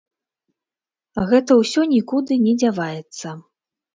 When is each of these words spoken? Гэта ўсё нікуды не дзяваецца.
Гэта 1.31 1.51
ўсё 1.59 1.81
нікуды 1.93 2.39
не 2.45 2.53
дзяваецца. 2.61 3.37